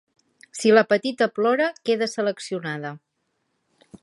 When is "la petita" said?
0.77-1.27